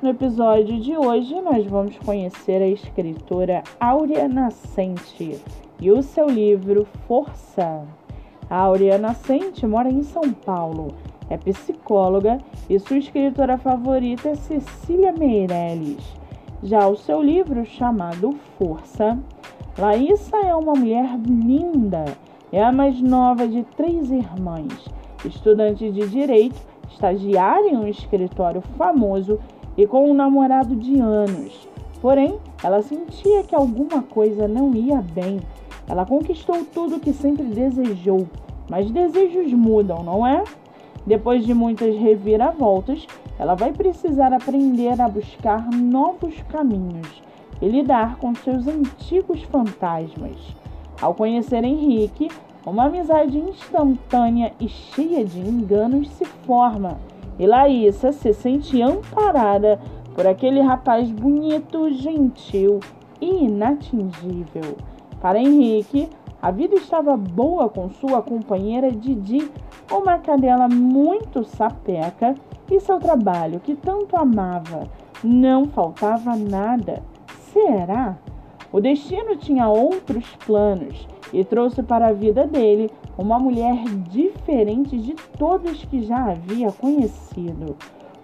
[0.00, 5.42] No episódio de hoje, nós vamos conhecer a escritora Áurea Nascente
[5.80, 7.84] e o seu livro Força.
[8.48, 10.94] A Áurea Nascente mora em São Paulo,
[11.28, 12.38] é psicóloga
[12.70, 16.04] e sua escritora favorita é Cecília Meirelles.
[16.62, 19.18] Já o seu livro, chamado Força,
[19.76, 22.04] Laísa é uma mulher linda,
[22.52, 24.88] é a mais nova de três irmãs,
[25.24, 29.40] estudante de direito, estagiária em um escritório famoso
[29.78, 31.68] e com um namorado de anos.
[32.02, 35.40] Porém, ela sentia que alguma coisa não ia bem.
[35.88, 38.26] Ela conquistou tudo que sempre desejou,
[38.68, 40.42] mas desejos mudam, não é?
[41.06, 43.06] Depois de muitas reviravoltas,
[43.38, 47.22] ela vai precisar aprender a buscar novos caminhos
[47.62, 50.36] e lidar com seus antigos fantasmas.
[51.00, 52.28] Ao conhecer Henrique,
[52.66, 56.98] uma amizade instantânea e cheia de enganos se forma
[57.38, 59.80] e Laísa se sente amparada
[60.14, 62.80] por aquele rapaz bonito, gentil
[63.20, 64.76] e inatingível.
[65.20, 66.08] Para Henrique,
[66.40, 69.50] a vida estava boa com sua companheira Didi,
[69.90, 72.34] uma cadela muito sapeca,
[72.70, 74.86] e seu trabalho que tanto amava.
[75.24, 77.02] Não faltava nada.
[77.52, 78.18] Será?
[78.70, 85.14] O destino tinha outros planos e trouxe para a vida dele uma mulher diferente de
[85.36, 87.76] todas que já havia conhecido.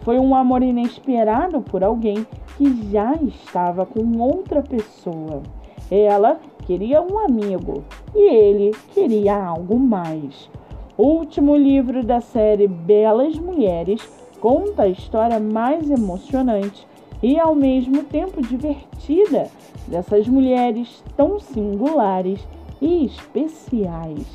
[0.00, 2.26] Foi um amor inesperado por alguém
[2.56, 5.42] que já estava com outra pessoa.
[5.90, 10.50] Ela queria um amigo e ele queria algo mais.
[10.96, 14.00] O último livro da série Belas Mulheres
[14.40, 16.86] conta a história mais emocionante
[17.22, 19.50] e ao mesmo tempo divertida
[19.86, 22.46] dessas mulheres tão singulares
[22.80, 24.26] e especiais.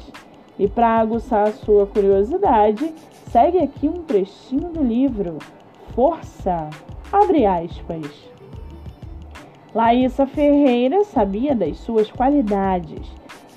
[0.58, 2.94] E para aguçar a sua curiosidade,
[3.30, 5.38] segue aqui um trechinho do livro
[5.94, 6.70] Força,
[7.12, 8.30] abre aspas.
[9.74, 13.08] Laísa Ferreira sabia das suas qualidades.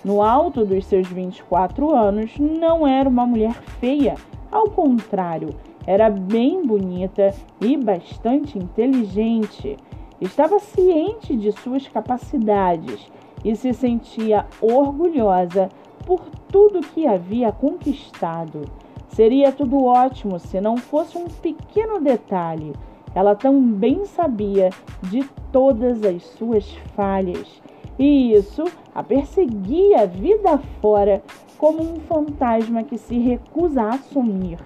[0.05, 4.15] No alto dos seus 24 anos, não era uma mulher feia,
[4.51, 5.55] ao contrário,
[5.87, 9.77] era bem bonita e bastante inteligente.
[10.21, 13.09] Estava ciente de suas capacidades
[13.45, 15.69] e se sentia orgulhosa
[16.07, 18.63] por tudo que havia conquistado.
[19.09, 22.73] Seria tudo ótimo se não fosse um pequeno detalhe.
[23.15, 24.71] Ela também sabia
[25.03, 27.61] de todas as suas falhas,
[27.99, 31.23] e isso a perseguia vida fora
[31.57, 34.59] como um fantasma que se recusa a assumir.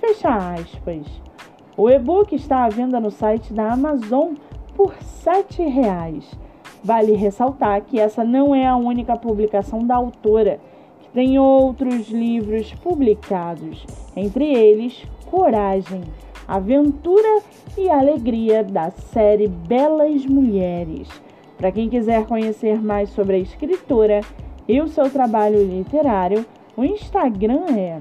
[0.00, 1.06] Fecha aspas.
[1.76, 4.34] O e-book está à venda no site da Amazon
[4.74, 6.24] por R$ 7,00.
[6.84, 10.58] Vale ressaltar que essa não é a única publicação da autora,
[11.00, 16.02] que tem outros livros publicados, entre eles Coragem,
[16.46, 17.40] Aventura
[17.78, 21.08] e Alegria da série Belas Mulheres.
[21.56, 24.20] Para quem quiser conhecer mais sobre a escritora
[24.66, 26.44] e o seu trabalho literário,
[26.76, 28.00] o Instagram é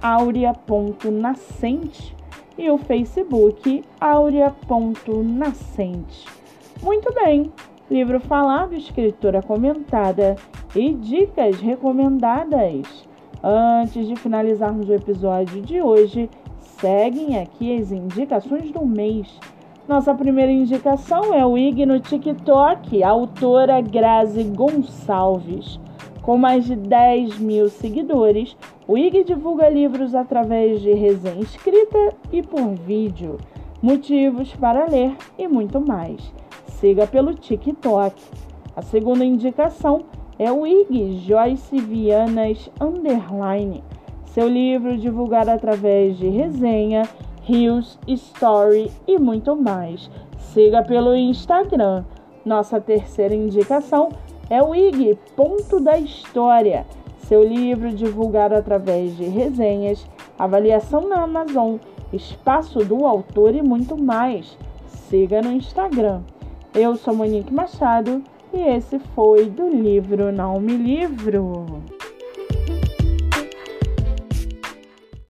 [0.00, 2.16] aurea.nascente
[2.56, 6.41] e o Facebook aurea.nascente.
[6.82, 7.52] Muito bem,
[7.88, 10.34] livro falado, escritura comentada
[10.74, 13.06] e dicas recomendadas.
[13.40, 16.28] Antes de finalizarmos o episódio de hoje,
[16.58, 19.32] seguem aqui as indicações do mês.
[19.86, 25.78] Nossa primeira indicação é o IG no TikTok, autora Grazi Gonçalves.
[26.20, 28.56] Com mais de 10 mil seguidores,
[28.88, 33.38] o IG divulga livros através de resenha escrita e por vídeo,
[33.80, 36.41] motivos para ler e muito mais
[36.82, 38.20] siga pelo TikTok.
[38.74, 40.02] A segunda indicação
[40.36, 43.84] é o IG Joyce Vianas Underline,
[44.24, 47.08] seu livro divulgado através de resenha,
[47.44, 50.10] reels, story e muito mais.
[50.36, 52.04] Siga pelo Instagram.
[52.44, 54.08] Nossa terceira indicação
[54.50, 56.84] é o IG Ponto da História,
[57.18, 60.04] seu livro divulgado através de resenhas,
[60.36, 61.76] avaliação na Amazon,
[62.12, 64.58] espaço do autor e muito mais.
[64.88, 66.22] Siga no Instagram.
[66.74, 71.81] Eu sou Monique Machado e esse foi do livro Não Me Livro.